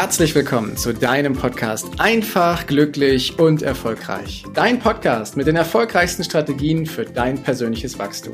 [0.00, 4.44] herzlich willkommen zu deinem Podcast Einfach, glücklich und erfolgreich.
[4.54, 8.32] Dein Podcast mit den erfolgreichsten Strategien für dein persönliches Wachstum.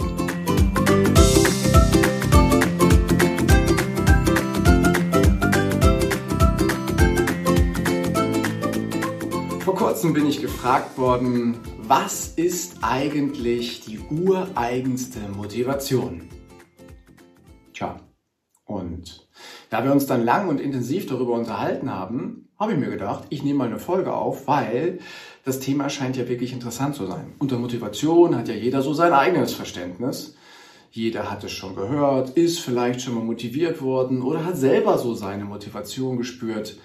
[9.64, 16.28] Vor kurzem bin ich gefragt worden, was ist eigentlich die ureigenste Motivation?
[17.72, 17.98] Tja,
[18.66, 19.25] und
[19.70, 23.42] da wir uns dann lang und intensiv darüber unterhalten haben, habe ich mir gedacht, ich
[23.42, 24.98] nehme mal eine Folge auf, weil
[25.44, 27.34] das Thema scheint ja wirklich interessant zu sein.
[27.38, 30.36] Unter Motivation hat ja jeder so sein eigenes Verständnis.
[30.90, 35.14] Jeder hat es schon gehört, ist vielleicht schon mal motiviert worden oder hat selber so
[35.14, 36.78] seine Motivation gespürt.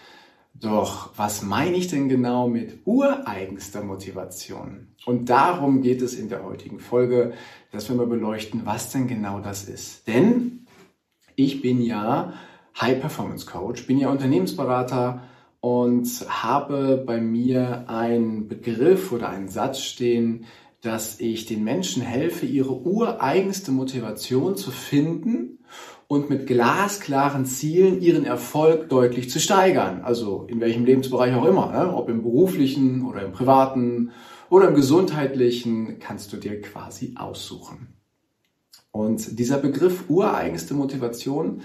[0.53, 4.89] Doch was meine ich denn genau mit ureigenster Motivation?
[5.05, 7.33] Und darum geht es in der heutigen Folge,
[7.71, 10.07] dass wir mal beleuchten, was denn genau das ist.
[10.07, 10.67] Denn
[11.37, 12.33] ich bin ja
[12.79, 15.23] High Performance Coach, bin ja Unternehmensberater
[15.59, 20.45] und habe bei mir einen Begriff oder einen Satz stehen,
[20.81, 25.59] dass ich den Menschen helfe, ihre ureigenste Motivation zu finden
[26.07, 30.01] und mit glasklaren Zielen ihren Erfolg deutlich zu steigern.
[30.01, 31.95] Also in welchem Lebensbereich auch immer, ne?
[31.95, 34.11] ob im beruflichen oder im privaten
[34.49, 37.95] oder im gesundheitlichen, kannst du dir quasi aussuchen.
[38.91, 41.61] Und dieser Begriff ureigenste Motivation,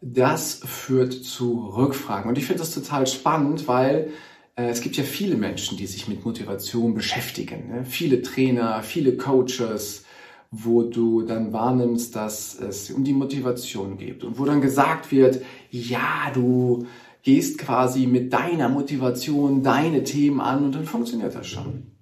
[0.00, 2.28] das führt zu Rückfragen.
[2.28, 4.10] Und ich finde das total spannend, weil
[4.56, 7.68] äh, es gibt ja viele Menschen, die sich mit Motivation beschäftigen.
[7.68, 7.84] Ne?
[7.84, 10.04] Viele Trainer, viele Coaches,
[10.50, 15.42] wo du dann wahrnimmst, dass es um die Motivation geht und wo dann gesagt wird,
[15.70, 16.86] ja, du
[17.22, 21.92] gehst quasi mit deiner Motivation deine Themen an und dann funktioniert das schon.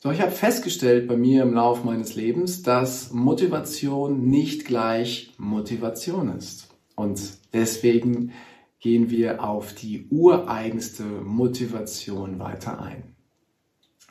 [0.00, 6.36] So, ich habe festgestellt bei mir im Laufe meines Lebens, dass Motivation nicht gleich Motivation
[6.36, 6.67] ist.
[6.98, 8.32] Und deswegen
[8.80, 13.14] gehen wir auf die ureigenste Motivation weiter ein.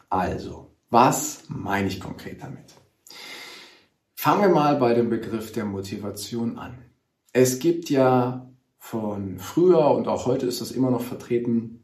[0.10, 2.76] Also, was meine ich konkret damit?
[4.16, 6.78] Fangen wir mal bei dem Begriff der Motivation an.
[7.34, 11.84] Es gibt ja von früher und auch heute ist das immer noch vertreten,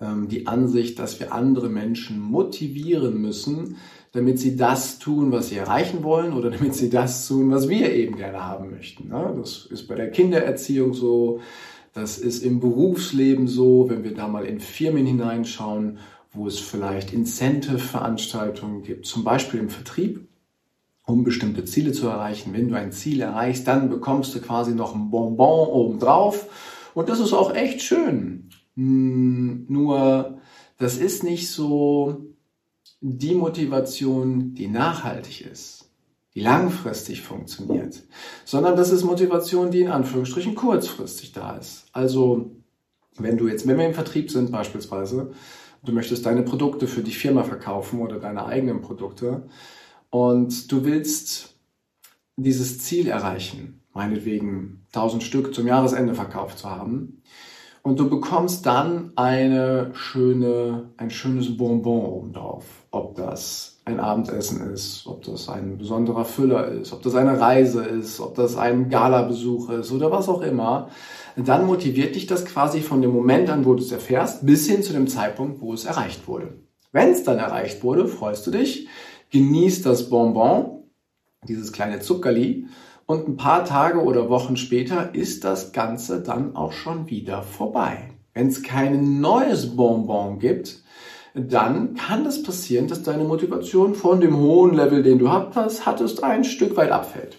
[0.00, 3.76] ähm, die Ansicht, dass wir andere Menschen motivieren müssen,
[4.12, 7.92] damit sie das tun, was sie erreichen wollen oder damit sie das tun, was wir
[7.92, 9.08] eben gerne haben möchten.
[9.08, 9.34] Ne?
[9.36, 11.40] Das ist bei der Kindererziehung so,
[11.94, 15.98] das ist im Berufsleben so, wenn wir da mal in Firmen hineinschauen,
[16.32, 20.26] wo es vielleicht Incentive-Veranstaltungen gibt, zum Beispiel im Vertrieb,
[21.04, 22.52] um bestimmte Ziele zu erreichen.
[22.54, 26.48] Wenn du ein Ziel erreichst, dann bekommst du quasi noch ein Bonbon obendrauf.
[26.94, 28.48] Und das ist auch echt schön.
[28.76, 30.38] Hm, nur,
[30.78, 32.32] das ist nicht so
[33.04, 35.90] die Motivation, die nachhaltig ist,
[36.34, 38.00] die langfristig funktioniert,
[38.44, 41.86] sondern das ist Motivation, die in Anführungsstrichen kurzfristig da ist.
[41.92, 42.52] Also,
[43.18, 45.32] wenn du jetzt, wenn wir im Vertrieb sind beispielsweise,
[45.84, 49.48] du möchtest deine Produkte für die Firma verkaufen oder deine eigenen Produkte
[50.10, 51.56] und du willst
[52.36, 57.20] dieses Ziel erreichen, meinetwegen 1000 Stück zum Jahresende verkauft zu haben,
[57.82, 62.64] und du bekommst dann eine schöne, ein schönes Bonbon obendrauf.
[62.92, 67.84] Ob das ein Abendessen ist, ob das ein besonderer Füller ist, ob das eine Reise
[67.84, 70.90] ist, ob das ein Galabesuch ist oder was auch immer.
[71.36, 74.82] Dann motiviert dich das quasi von dem Moment an, wo du es erfährst, bis hin
[74.82, 76.54] zu dem Zeitpunkt, wo es erreicht wurde.
[76.92, 78.86] Wenn es dann erreicht wurde, freust du dich,
[79.30, 80.84] genießt das Bonbon,
[81.48, 82.66] dieses kleine Zuckerli
[83.06, 88.10] und ein paar Tage oder Wochen später ist das Ganze dann auch schon wieder vorbei.
[88.34, 90.82] Wenn es kein neues Bonbon gibt,
[91.34, 96.44] dann kann das passieren, dass deine Motivation von dem hohen Level, den du hattest, ein
[96.44, 97.36] Stück weit abfällt.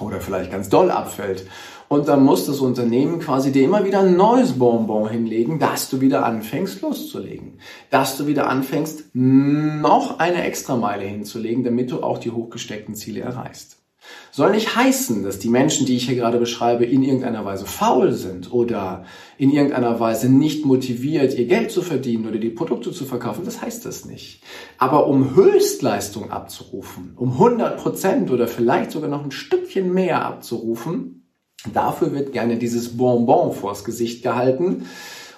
[0.00, 1.46] Oder vielleicht ganz doll abfällt.
[1.88, 6.00] Und dann muss das Unternehmen quasi dir immer wieder ein neues Bonbon hinlegen, dass du
[6.00, 7.58] wieder anfängst loszulegen.
[7.90, 13.81] Dass du wieder anfängst, noch eine Extrameile hinzulegen, damit du auch die hochgesteckten Ziele erreichst.
[14.30, 18.12] Soll nicht heißen, dass die Menschen, die ich hier gerade beschreibe, in irgendeiner Weise faul
[18.12, 19.04] sind oder
[19.36, 23.44] in irgendeiner Weise nicht motiviert, ihr Geld zu verdienen oder die Produkte zu verkaufen.
[23.44, 24.42] Das heißt das nicht.
[24.78, 31.28] Aber um Höchstleistung abzurufen, um 100 Prozent oder vielleicht sogar noch ein Stückchen mehr abzurufen,
[31.72, 34.86] dafür wird gerne dieses Bonbon vors Gesicht gehalten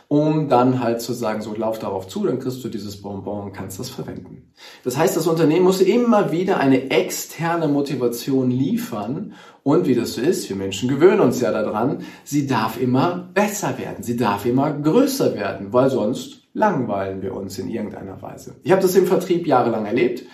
[0.08, 3.52] um dann halt zu sagen, so lauf darauf zu, dann kriegst du dieses Bonbon und
[3.52, 4.52] kannst das verwenden.
[4.84, 10.20] Das heißt, das Unternehmen muss immer wieder eine externe Motivation liefern und wie das so
[10.20, 14.72] ist, wir Menschen gewöhnen uns ja daran, sie darf immer besser werden, sie darf immer
[14.72, 18.56] größer werden, weil sonst langweilen wir uns in irgendeiner Weise.
[18.62, 20.24] Ich habe das im Vertrieb jahrelang erlebt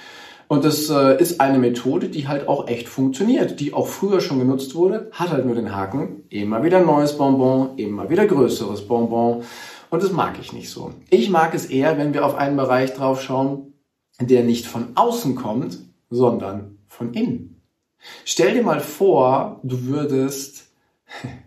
[0.50, 4.40] Und das äh, ist eine Methode, die halt auch echt funktioniert, die auch früher schon
[4.40, 9.44] genutzt wurde, hat halt nur den Haken, immer wieder neues Bonbon, immer wieder größeres Bonbon.
[9.90, 10.92] Und das mag ich nicht so.
[11.08, 13.74] Ich mag es eher, wenn wir auf einen Bereich drauf schauen,
[14.18, 15.78] der nicht von außen kommt,
[16.10, 17.62] sondern von innen.
[18.24, 20.66] Stell dir mal vor, du würdest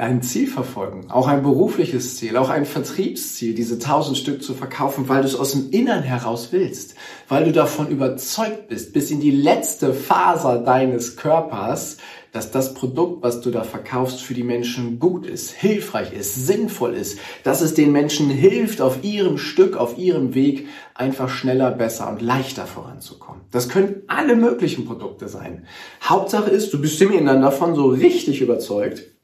[0.00, 5.08] ein Ziel verfolgen, auch ein berufliches Ziel, auch ein Vertriebsziel, diese tausend Stück zu verkaufen,
[5.08, 6.94] weil du es aus dem Innern heraus willst,
[7.26, 11.96] weil du davon überzeugt bist, bis in die letzte Faser deines Körpers,
[12.30, 16.94] dass das Produkt, was du da verkaufst, für die Menschen gut ist, hilfreich ist, sinnvoll
[16.94, 22.08] ist, dass es den Menschen hilft, auf ihrem Stück, auf ihrem Weg einfach schneller, besser
[22.08, 23.42] und leichter voranzukommen.
[23.50, 25.66] Das können alle möglichen Produkte sein.
[26.04, 29.17] Hauptsache ist, du bist im Innern davon so richtig überzeugt,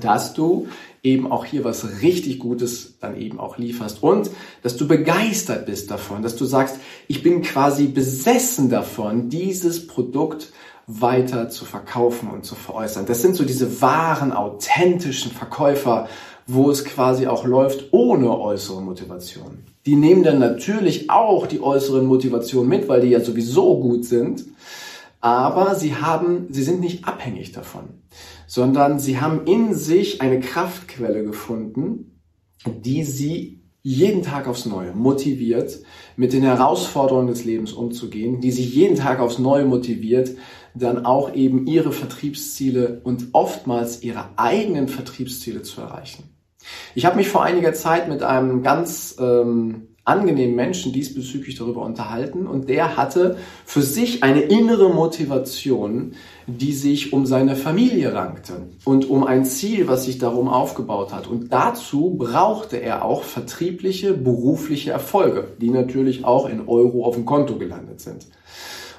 [0.00, 0.68] dass du
[1.04, 4.30] eben auch hier was richtig Gutes dann eben auch lieferst und
[4.62, 6.76] dass du begeistert bist davon, dass du sagst,
[7.08, 10.52] ich bin quasi besessen davon, dieses Produkt
[10.86, 13.06] weiter zu verkaufen und zu veräußern.
[13.06, 16.08] Das sind so diese wahren, authentischen Verkäufer,
[16.46, 19.64] wo es quasi auch läuft ohne äußere Motivation.
[19.86, 24.44] Die nehmen dann natürlich auch die äußeren Motivationen mit, weil die ja sowieso gut sind,
[25.20, 27.84] aber sie haben, sie sind nicht abhängig davon
[28.46, 32.20] sondern sie haben in sich eine Kraftquelle gefunden,
[32.66, 35.80] die sie jeden Tag aufs Neue motiviert,
[36.16, 40.30] mit den Herausforderungen des Lebens umzugehen, die sie jeden Tag aufs Neue motiviert,
[40.74, 46.34] dann auch eben ihre Vertriebsziele und oftmals ihre eigenen Vertriebsziele zu erreichen.
[46.94, 52.46] Ich habe mich vor einiger Zeit mit einem ganz ähm, angenehmen Menschen diesbezüglich darüber unterhalten
[52.46, 56.12] und der hatte für sich eine innere Motivation,
[56.46, 61.26] die sich um seine Familie rankte und um ein Ziel, was sich darum aufgebaut hat.
[61.26, 67.24] Und dazu brauchte er auch vertriebliche, berufliche Erfolge, die natürlich auch in Euro auf dem
[67.24, 68.26] Konto gelandet sind.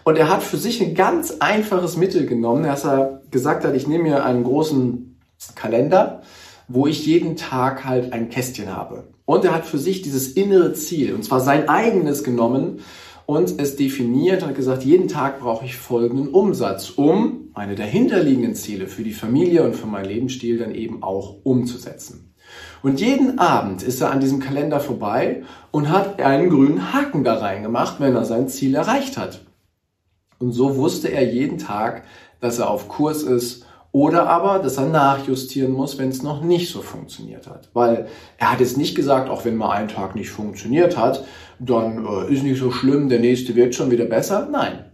[0.04, 3.88] Und er hat für sich ein ganz einfaches Mittel genommen, dass er gesagt hat, ich
[3.88, 5.20] nehme mir einen großen
[5.54, 6.22] Kalender,
[6.68, 9.04] wo ich jeden Tag halt ein Kästchen habe.
[9.26, 12.80] Und er hat für sich dieses innere Ziel, und zwar sein eigenes genommen
[13.26, 18.54] und es definiert und hat gesagt, jeden Tag brauche ich folgenden Umsatz, um meine dahinterliegenden
[18.54, 22.34] Ziele für die Familie und für meinen Lebensstil dann eben auch umzusetzen.
[22.84, 27.36] Und jeden Abend ist er an diesem Kalender vorbei und hat einen grünen Haken da
[27.36, 29.42] reingemacht, wenn er sein Ziel erreicht hat.
[30.38, 32.04] Und so wusste er jeden Tag,
[32.42, 36.70] dass er auf Kurs ist oder aber, dass er nachjustieren muss, wenn es noch nicht
[36.70, 37.70] so funktioniert hat.
[37.72, 38.08] Weil
[38.38, 41.24] er hat jetzt nicht gesagt, auch wenn mal ein Tag nicht funktioniert hat,
[41.60, 44.50] dann äh, ist nicht so schlimm, der nächste wird schon wieder besser.
[44.52, 44.92] Nein.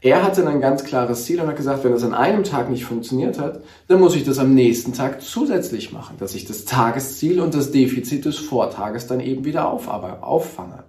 [0.00, 2.84] Er hatte ein ganz klares Ziel und hat gesagt, wenn das an einem Tag nicht
[2.84, 7.40] funktioniert hat, dann muss ich das am nächsten Tag zusätzlich machen, dass ich das Tagesziel
[7.40, 10.84] und das Defizit des Vortages dann eben wieder auffange.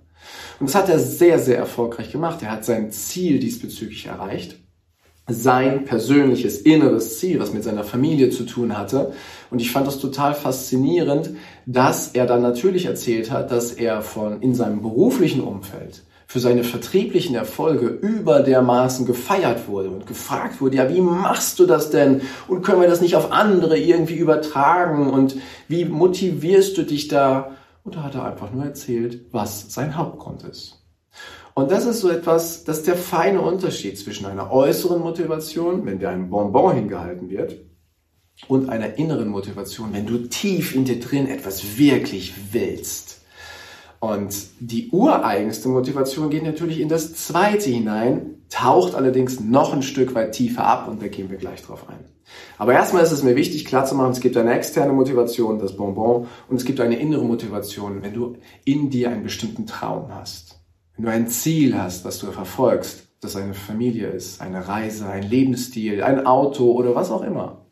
[0.59, 2.43] Und das hat er sehr, sehr erfolgreich gemacht.
[2.43, 4.59] Er hat sein Ziel diesbezüglich erreicht
[5.29, 9.13] sein persönliches inneres Ziel, was mit seiner Familie zu tun hatte.
[9.49, 11.31] Und ich fand das total faszinierend,
[11.65, 16.63] dass er dann natürlich erzählt hat, dass er von in seinem beruflichen Umfeld für seine
[16.63, 22.21] vertrieblichen Erfolge über dermaßen gefeiert wurde und gefragt wurde, ja, wie machst du das denn?
[22.47, 25.09] Und können wir das nicht auf andere irgendwie übertragen?
[25.09, 25.37] Und
[25.67, 27.55] wie motivierst du dich da?
[27.83, 30.78] Und da hat er einfach nur erzählt, was sein Hauptgrund ist.
[31.53, 35.99] Und das ist so etwas, das ist der feine Unterschied zwischen einer äußeren Motivation, wenn
[35.99, 37.57] dir ein Bonbon hingehalten wird,
[38.47, 43.21] und einer inneren Motivation, wenn du tief in dir drin etwas wirklich willst.
[43.99, 50.15] Und die ureigenste Motivation geht natürlich in das zweite hinein, taucht allerdings noch ein Stück
[50.15, 51.99] weit tiefer ab und da gehen wir gleich drauf ein.
[52.57, 56.55] Aber erstmal ist es mir wichtig klarzumachen, es gibt eine externe Motivation, das Bonbon, und
[56.55, 60.58] es gibt eine innere Motivation, wenn du in dir einen bestimmten Traum hast.
[60.99, 65.23] Wenn du ein Ziel hast, das du verfolgst, das eine Familie ist, eine Reise, ein
[65.23, 67.67] Lebensstil, ein Auto oder was auch immer.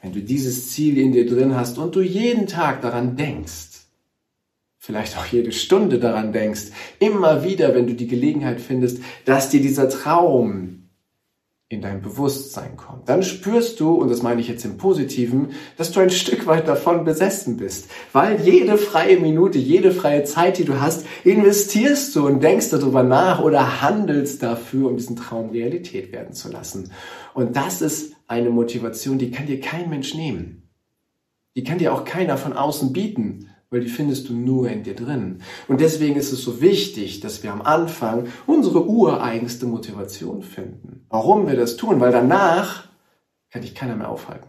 [0.00, 3.80] Wenn du dieses Ziel in dir drin hast und du jeden Tag daran denkst,
[4.78, 6.66] vielleicht auch jede Stunde daran denkst,
[7.00, 10.81] immer wieder, wenn du die Gelegenheit findest, dass dir dieser Traum,
[11.72, 15.90] in dein Bewusstsein kommt, dann spürst du, und das meine ich jetzt im Positiven, dass
[15.90, 17.88] du ein Stück weit davon besessen bist.
[18.12, 23.02] Weil jede freie Minute, jede freie Zeit, die du hast, investierst du und denkst darüber
[23.02, 26.90] nach oder handelst dafür, um diesen Traum Realität werden zu lassen.
[27.32, 30.68] Und das ist eine Motivation, die kann dir kein Mensch nehmen.
[31.56, 34.94] Die kann dir auch keiner von außen bieten weil die findest du nur in dir
[34.94, 35.40] drin.
[35.66, 41.06] Und deswegen ist es so wichtig, dass wir am Anfang unsere ureigenste Motivation finden.
[41.08, 41.98] Warum wir das tun?
[41.98, 42.88] Weil danach
[43.50, 44.46] kann dich keiner mehr aufhalten.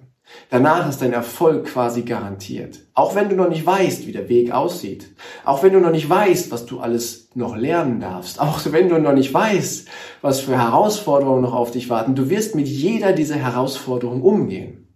[0.49, 2.79] Danach ist dein Erfolg quasi garantiert.
[2.93, 5.15] Auch wenn du noch nicht weißt, wie der Weg aussieht.
[5.45, 8.39] Auch wenn du noch nicht weißt, was du alles noch lernen darfst.
[8.39, 9.87] Auch wenn du noch nicht weißt,
[10.21, 12.15] was für Herausforderungen noch auf dich warten.
[12.15, 14.95] Du wirst mit jeder dieser Herausforderungen umgehen.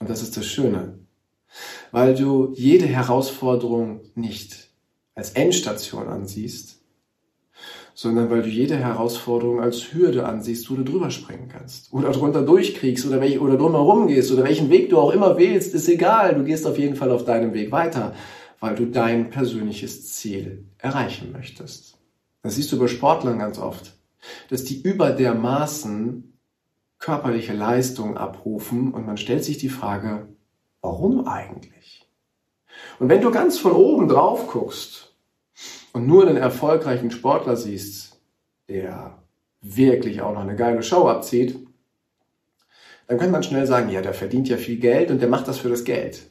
[0.00, 1.01] Und das ist das Schöne.
[1.92, 4.70] Weil du jede Herausforderung nicht
[5.14, 6.82] als Endstation ansiehst,
[7.94, 12.42] sondern weil du jede Herausforderung als Hürde ansiehst, wo du drüber springen kannst oder drunter
[12.42, 16.34] durchkriegst oder, welch, oder drumherum gehst oder welchen Weg du auch immer wählst, ist egal.
[16.34, 18.14] Du gehst auf jeden Fall auf deinem Weg weiter,
[18.58, 21.98] weil du dein persönliches Ziel erreichen möchtest.
[22.42, 23.92] Das siehst du bei Sportlern ganz oft,
[24.48, 26.38] dass die über dermaßen
[26.98, 30.28] körperliche Leistung abrufen und man stellt sich die Frage,
[30.82, 32.06] warum eigentlich?
[32.98, 35.12] Und wenn du ganz von oben drauf guckst,
[35.92, 38.20] und nur einen erfolgreichen Sportler siehst,
[38.68, 39.18] der
[39.60, 41.66] wirklich auch noch eine geile Show abzieht,
[43.06, 45.58] dann könnte man schnell sagen, ja, der verdient ja viel Geld und der macht das
[45.58, 46.30] für das Geld.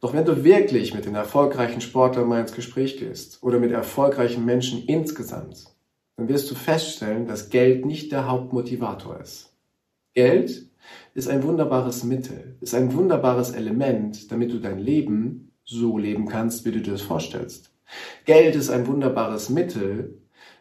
[0.00, 4.44] Doch wenn du wirklich mit den erfolgreichen Sportlern mal ins Gespräch gehst oder mit erfolgreichen
[4.44, 5.66] Menschen insgesamt,
[6.16, 9.54] dann wirst du feststellen, dass Geld nicht der Hauptmotivator ist.
[10.12, 10.68] Geld
[11.14, 16.64] ist ein wunderbares Mittel, ist ein wunderbares Element, damit du dein Leben so leben kannst,
[16.64, 17.70] wie du dir das vorstellst.
[18.24, 20.18] Geld ist ein wunderbares Mittel,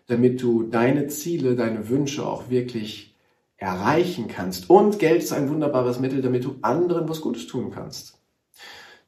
[0.07, 3.15] damit du deine Ziele, deine Wünsche auch wirklich
[3.57, 4.69] erreichen kannst.
[4.69, 8.19] Und Geld ist ein wunderbares Mittel, damit du anderen was Gutes tun kannst.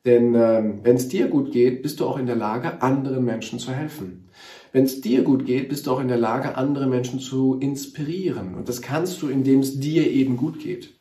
[0.06, 3.60] Denn ähm, wenn es dir gut geht, bist du auch in der Lage, anderen Menschen
[3.60, 4.30] zu helfen.
[4.72, 8.56] Wenn es dir gut geht, bist du auch in der Lage, andere Menschen zu inspirieren.
[8.56, 10.94] Und das kannst du, indem es dir eben gut geht.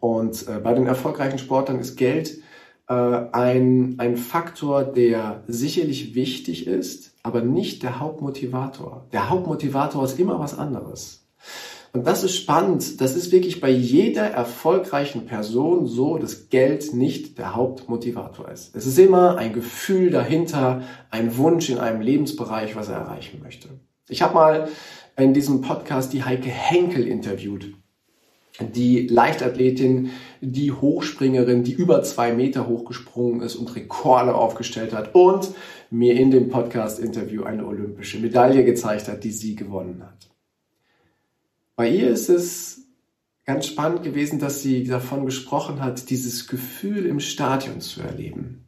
[0.00, 2.38] Und äh, bei den erfolgreichen Sportlern ist Geld
[2.88, 9.06] äh, ein, ein Faktor, der sicherlich wichtig ist, aber nicht der Hauptmotivator.
[9.12, 11.26] Der Hauptmotivator ist immer was anderes.
[11.92, 13.00] Und das ist spannend.
[13.00, 18.76] Das ist wirklich bei jeder erfolgreichen Person so, dass Geld nicht der Hauptmotivator ist.
[18.76, 23.70] Es ist immer ein Gefühl dahinter, ein Wunsch in einem Lebensbereich, was er erreichen möchte.
[24.08, 24.68] Ich habe mal
[25.16, 27.72] in diesem Podcast die Heike Henkel interviewt
[28.60, 30.10] die Leichtathletin,
[30.40, 35.50] die Hochspringerin, die über zwei Meter hochgesprungen ist und Rekorde aufgestellt hat und
[35.90, 40.30] mir in dem Podcast-Interview eine olympische Medaille gezeigt hat, die sie gewonnen hat.
[41.76, 42.86] Bei ihr ist es
[43.44, 48.66] ganz spannend gewesen, dass sie davon gesprochen hat, dieses Gefühl im Stadion zu erleben.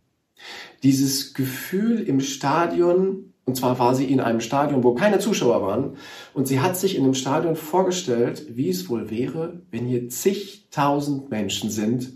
[0.83, 5.97] Dieses Gefühl im Stadion und zwar war sie in einem Stadion, wo keine Zuschauer waren.
[6.35, 11.31] Und sie hat sich in dem Stadion vorgestellt, wie es wohl wäre, wenn hier zigtausend
[11.31, 12.13] Menschen sind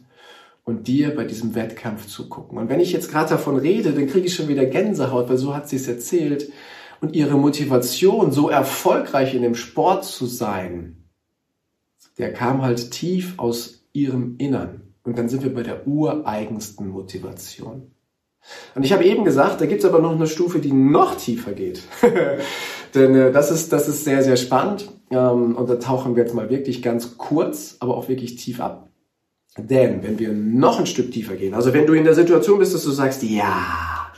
[0.64, 2.58] und dir bei diesem Wettkampf zugucken.
[2.58, 5.54] Und wenn ich jetzt gerade davon rede, dann kriege ich schon wieder Gänsehaut, weil so
[5.54, 6.52] hat sie es erzählt.
[7.00, 11.08] Und ihre Motivation, so erfolgreich in dem Sport zu sein,
[12.18, 14.92] der kam halt tief aus ihrem Innern.
[15.02, 17.91] Und dann sind wir bei der ureigensten Motivation.
[18.75, 21.52] Und ich habe eben gesagt, da gibt es aber noch eine Stufe, die noch tiefer
[21.52, 21.82] geht.
[22.94, 24.90] Denn äh, das, ist, das ist sehr, sehr spannend.
[25.11, 28.88] Ähm, und da tauchen wir jetzt mal wirklich ganz kurz, aber auch wirklich tief ab.
[29.58, 32.75] Denn wenn wir noch ein Stück tiefer gehen, also wenn du in der Situation bist,
[32.75, 34.11] dass du sagst, ja,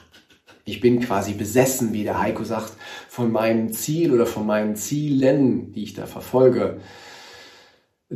[0.64, 2.72] ich bin quasi besessen, wie der Heiko sagt,
[3.08, 6.78] von meinem Ziel oder von meinen Zielen, die ich da verfolge,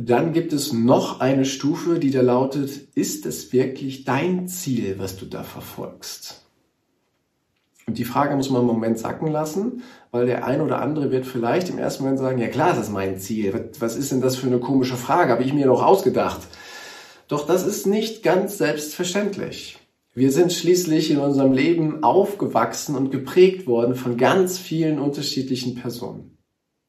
[0.07, 5.17] dann gibt es noch eine Stufe, die da lautet, ist es wirklich dein Ziel, was
[5.17, 6.45] du da verfolgst?
[7.87, 11.25] Und die Frage muss man im Moment sacken lassen, weil der ein oder andere wird
[11.25, 13.71] vielleicht im ersten Moment sagen, ja klar, das ist mein Ziel.
[13.79, 15.31] Was ist denn das für eine komische Frage?
[15.31, 16.41] Habe ich mir noch ausgedacht.
[17.27, 19.79] Doch das ist nicht ganz selbstverständlich.
[20.13, 26.37] Wir sind schließlich in unserem Leben aufgewachsen und geprägt worden von ganz vielen unterschiedlichen Personen.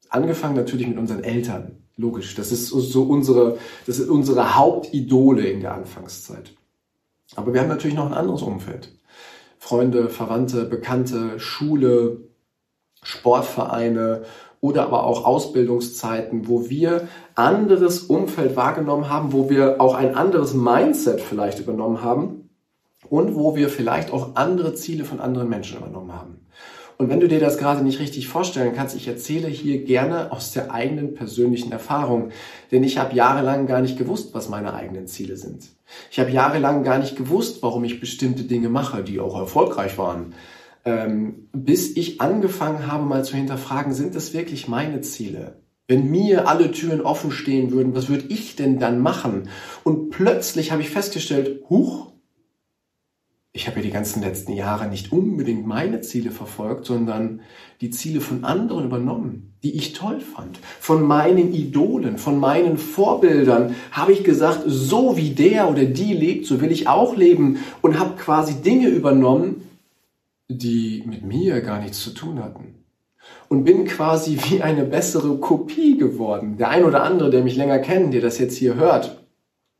[0.09, 5.59] Angefangen natürlich mit unseren Eltern, Logisch, das ist so unsere, das ist unsere Hauptidole in
[5.59, 6.51] der Anfangszeit.
[7.35, 8.91] Aber wir haben natürlich noch ein anderes Umfeld.
[9.59, 12.21] Freunde, Verwandte, Bekannte, Schule,
[13.03, 14.23] Sportvereine
[14.61, 20.55] oder aber auch Ausbildungszeiten, wo wir anderes Umfeld wahrgenommen haben, wo wir auch ein anderes
[20.55, 22.49] Mindset vielleicht übernommen haben
[23.09, 26.40] und wo wir vielleicht auch andere Ziele von anderen Menschen übernommen haben.
[27.01, 30.51] Und wenn du dir das gerade nicht richtig vorstellen kannst, ich erzähle hier gerne aus
[30.51, 32.29] der eigenen persönlichen Erfahrung,
[32.71, 35.63] denn ich habe jahrelang gar nicht gewusst, was meine eigenen Ziele sind.
[36.11, 40.35] Ich habe jahrelang gar nicht gewusst, warum ich bestimmte Dinge mache, die auch erfolgreich waren.
[40.85, 45.55] Ähm, bis ich angefangen habe, mal zu hinterfragen, sind das wirklich meine Ziele?
[45.87, 49.49] Wenn mir alle Türen offen stehen würden, was würde ich denn dann machen?
[49.83, 52.10] Und plötzlich habe ich festgestellt, huch,
[53.53, 57.41] ich habe ja die ganzen letzten Jahre nicht unbedingt meine Ziele verfolgt, sondern
[57.81, 60.59] die Ziele von anderen übernommen, die ich toll fand.
[60.79, 66.45] Von meinen Idolen, von meinen Vorbildern habe ich gesagt, so wie der oder die lebt,
[66.45, 69.67] so will ich auch leben und habe quasi Dinge übernommen,
[70.47, 72.75] die mit mir gar nichts zu tun hatten.
[73.49, 76.55] Und bin quasi wie eine bessere Kopie geworden.
[76.57, 79.20] Der ein oder andere, der mich länger kennt, der das jetzt hier hört,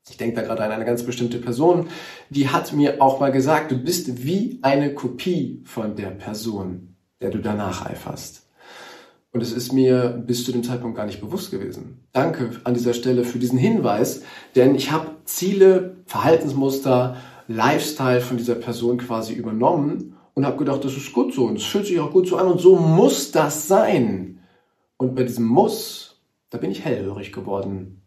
[0.09, 1.87] ich denke da gerade an eine ganz bestimmte Person,
[2.29, 7.29] die hat mir auch mal gesagt, du bist wie eine Kopie von der Person, der
[7.29, 8.47] du danach eiferst.
[9.33, 12.05] Und es ist mir bis zu dem Zeitpunkt gar nicht bewusst gewesen.
[12.11, 14.23] Danke an dieser Stelle für diesen Hinweis,
[14.55, 17.15] denn ich habe Ziele, Verhaltensmuster,
[17.47, 21.63] Lifestyle von dieser Person quasi übernommen und habe gedacht, das ist gut so und es
[21.63, 24.39] fühlt sich auch gut so an und so muss das sein.
[24.97, 28.00] Und bei diesem Muss, da bin ich hellhörig geworden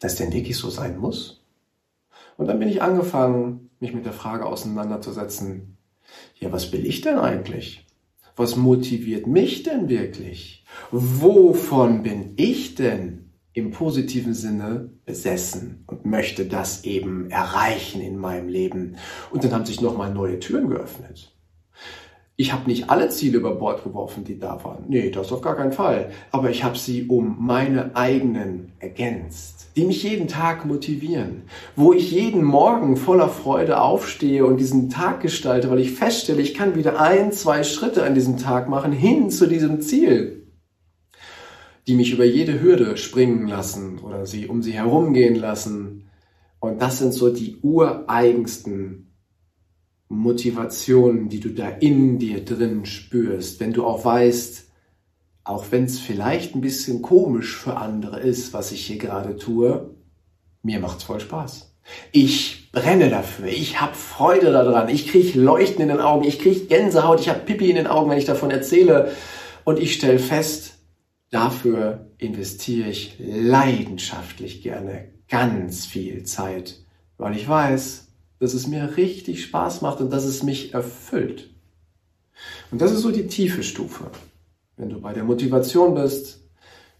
[0.00, 1.44] das denn wirklich so sein muss?
[2.36, 5.76] Und dann bin ich angefangen, mich mit der Frage auseinanderzusetzen,
[6.38, 7.86] ja, was will ich denn eigentlich?
[8.36, 10.64] Was motiviert mich denn wirklich?
[10.90, 18.48] Wovon bin ich denn im positiven Sinne besessen und möchte das eben erreichen in meinem
[18.48, 18.96] Leben?
[19.30, 21.34] Und dann haben sich nochmal neue Türen geöffnet.
[22.36, 24.86] Ich habe nicht alle Ziele über Bord geworfen, die da waren.
[24.88, 26.10] Nee, das auf gar keinen Fall.
[26.30, 31.44] Aber ich habe sie um meine eigenen ergänzt, die mich jeden Tag motivieren,
[31.74, 36.52] wo ich jeden Morgen voller Freude aufstehe und diesen Tag gestalte, weil ich feststelle, ich
[36.52, 40.46] kann wieder ein, zwei Schritte an diesem Tag machen hin zu diesem Ziel,
[41.86, 46.10] die mich über jede Hürde springen lassen oder sie um sie herumgehen lassen.
[46.58, 49.14] Und das sind so die ureigensten
[50.10, 54.69] Motivation, die du da in dir drin spürst, wenn du auch weißt,
[55.44, 59.94] auch wenn es vielleicht ein bisschen komisch für andere ist, was ich hier gerade tue,
[60.62, 61.74] mir macht's voll Spaß.
[62.12, 66.66] Ich brenne dafür, ich habe Freude daran, ich kriege Leuchten in den Augen, ich kriege
[66.66, 69.12] Gänsehaut, ich habe Pipi in den Augen, wenn ich davon erzähle
[69.64, 70.74] und ich stelle fest,
[71.30, 76.80] dafür investiere ich leidenschaftlich gerne ganz viel Zeit,
[77.18, 81.50] weil ich weiß, dass es mir richtig Spaß macht und dass es mich erfüllt.
[82.70, 84.10] Und das ist so die tiefe Stufe.
[84.80, 86.40] Wenn du bei der Motivation bist,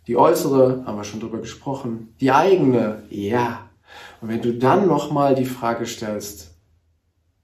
[0.06, 3.70] die äußere, haben wir schon drüber gesprochen, die eigene, ja.
[4.20, 6.54] Und wenn du dann nochmal die Frage stellst,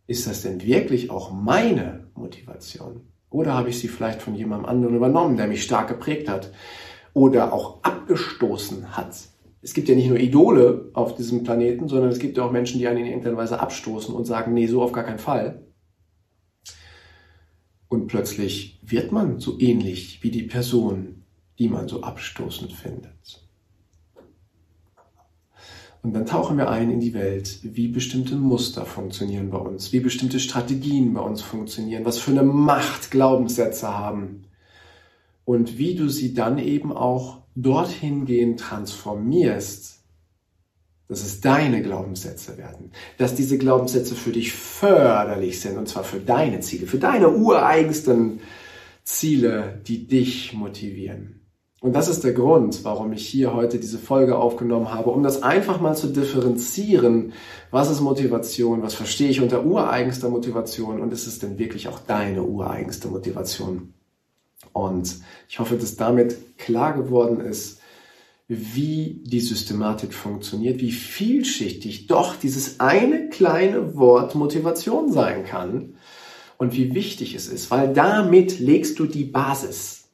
[0.06, 3.00] ist das denn wirklich auch meine Motivation?
[3.30, 6.52] Oder habe ich sie vielleicht von jemandem anderen übernommen, der mich stark geprägt hat?
[7.14, 9.14] Oder auch abgestoßen hat?
[9.66, 12.78] es gibt ja nicht nur Idole auf diesem Planeten, sondern es gibt ja auch Menschen,
[12.78, 15.65] die einen in irgendeiner Weise abstoßen und sagen, nee, so auf gar keinen Fall.
[17.88, 21.22] Und plötzlich wird man so ähnlich wie die Person,
[21.58, 23.46] die man so abstoßend findet.
[26.02, 29.98] Und dann tauchen wir ein in die Welt, wie bestimmte Muster funktionieren bei uns, wie
[29.98, 34.44] bestimmte Strategien bei uns funktionieren, was für eine Macht Glaubenssätze haben
[35.44, 40.00] und wie du sie dann eben auch dorthin gehen transformierst,
[41.08, 46.18] dass es deine Glaubenssätze werden, dass diese Glaubenssätze für dich förderlich sind und zwar für
[46.18, 48.40] deine Ziele, für deine ureigensten
[49.04, 51.36] Ziele, die dich motivieren.
[51.80, 55.42] Und das ist der Grund, warum ich hier heute diese Folge aufgenommen habe, um das
[55.42, 57.32] einfach mal zu differenzieren.
[57.70, 58.82] Was ist Motivation?
[58.82, 61.00] Was verstehe ich unter ureigenster Motivation?
[61.00, 63.92] Und ist es denn wirklich auch deine ureigenste Motivation?
[64.72, 67.80] Und ich hoffe, dass damit klar geworden ist,
[68.48, 75.96] wie die Systematik funktioniert, wie vielschichtig doch dieses eine kleine Wort Motivation sein kann
[76.56, 80.04] und wie wichtig es ist, weil damit legst du die Basis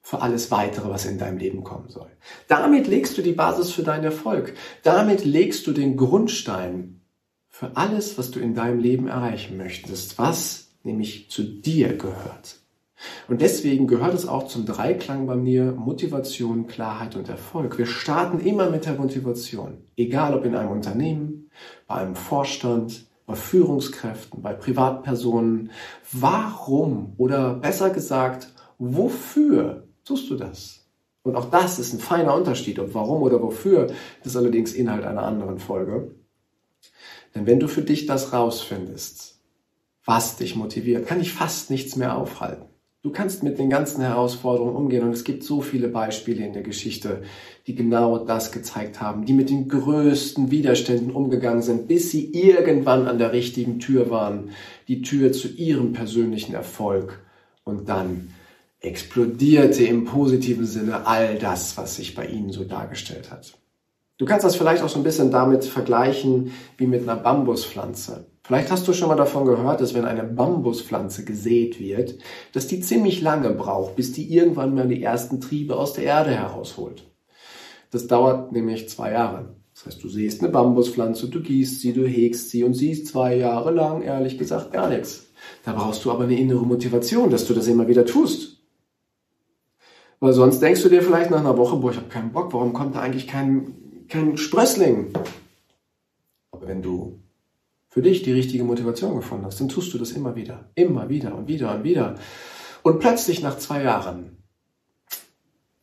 [0.00, 2.08] für alles weitere, was in deinem Leben kommen soll.
[2.48, 4.54] Damit legst du die Basis für deinen Erfolg.
[4.84, 7.00] Damit legst du den Grundstein
[7.48, 12.60] für alles, was du in deinem Leben erreichen möchtest, was nämlich zu dir gehört.
[13.28, 17.78] Und deswegen gehört es auch zum Dreiklang bei mir Motivation, Klarheit und Erfolg.
[17.78, 19.78] Wir starten immer mit der Motivation.
[19.96, 21.50] Egal ob in einem Unternehmen,
[21.86, 25.70] bei einem Vorstand, bei Führungskräften, bei Privatpersonen.
[26.12, 30.86] Warum oder besser gesagt, wofür tust du das?
[31.22, 32.78] Und auch das ist ein feiner Unterschied.
[32.78, 33.88] Ob warum oder wofür,
[34.22, 36.14] das ist allerdings Inhalt einer anderen Folge.
[37.34, 39.40] Denn wenn du für dich das rausfindest,
[40.04, 42.66] was dich motiviert, kann dich fast nichts mehr aufhalten.
[43.06, 46.64] Du kannst mit den ganzen Herausforderungen umgehen und es gibt so viele Beispiele in der
[46.64, 47.22] Geschichte,
[47.68, 53.06] die genau das gezeigt haben, die mit den größten Widerständen umgegangen sind, bis sie irgendwann
[53.06, 54.50] an der richtigen Tür waren,
[54.88, 57.24] die Tür zu ihrem persönlichen Erfolg
[57.62, 58.30] und dann
[58.80, 63.56] explodierte im positiven Sinne all das, was sich bei ihnen so dargestellt hat.
[64.18, 68.26] Du kannst das vielleicht auch so ein bisschen damit vergleichen wie mit einer Bambuspflanze.
[68.46, 72.18] Vielleicht hast du schon mal davon gehört, dass wenn eine Bambuspflanze gesät wird,
[72.52, 76.30] dass die ziemlich lange braucht, bis die irgendwann mal die ersten Triebe aus der Erde
[76.30, 77.10] herausholt.
[77.90, 79.56] Das dauert nämlich zwei Jahre.
[79.74, 83.34] Das heißt, du siehst eine Bambuspflanze, du gießt sie, du hegst sie und siehst zwei
[83.34, 85.26] Jahre lang, ehrlich gesagt, gar nichts.
[85.64, 88.60] Da brauchst du aber eine innere Motivation, dass du das immer wieder tust.
[90.20, 92.72] Weil sonst denkst du dir vielleicht nach einer Woche, boah, ich habe keinen Bock, warum
[92.72, 95.12] kommt da eigentlich kein, kein Sprössling?
[96.52, 97.25] Aber wenn du
[97.96, 101.34] für dich die richtige Motivation gefunden hast, dann tust du das immer wieder, immer wieder
[101.34, 102.16] und wieder und wieder.
[102.82, 104.36] Und plötzlich nach zwei Jahren,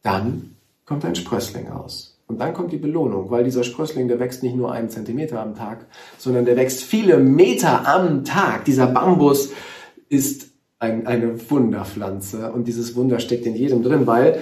[0.03, 2.21] dann kommt ein Sprössling aus.
[2.27, 5.55] Und dann kommt die Belohnung, weil dieser Sprössling, der wächst nicht nur einen Zentimeter am
[5.55, 5.87] Tag,
[6.19, 8.65] sondern der wächst viele Meter am Tag.
[8.65, 9.49] Dieser Bambus
[10.07, 14.39] ist ein, eine Wunderpflanze und dieses Wunder steckt in jedem drin, weil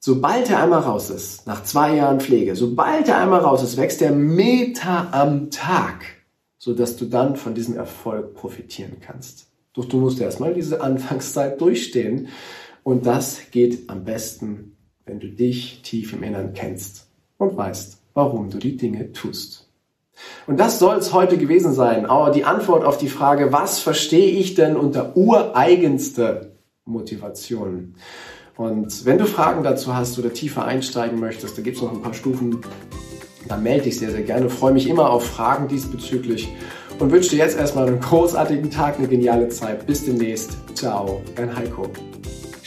[0.00, 4.02] sobald er einmal raus ist, nach zwei Jahren Pflege, sobald er einmal raus ist, wächst
[4.02, 6.15] er Meter am Tag
[6.66, 9.46] sodass du dann von diesem Erfolg profitieren kannst.
[9.72, 12.26] Doch du musst erstmal diese Anfangszeit durchstehen
[12.82, 17.06] und das geht am besten, wenn du dich tief im Innern kennst
[17.38, 19.68] und weißt, warum du die Dinge tust.
[20.48, 22.04] Und das soll es heute gewesen sein.
[22.04, 27.94] Aber die Antwort auf die Frage, was verstehe ich denn unter ureigenste Motivation?
[28.56, 32.02] Und wenn du Fragen dazu hast oder tiefer einsteigen möchtest, da gibt es noch ein
[32.02, 32.60] paar Stufen,
[33.48, 34.48] dann melde dich sehr, sehr gerne.
[34.48, 36.48] Freue mich immer auf Fragen diesbezüglich
[36.98, 39.86] und wünsche dir jetzt erstmal einen großartigen Tag, eine geniale Zeit.
[39.86, 40.56] Bis demnächst.
[40.74, 41.90] Ciao, dein Heiko.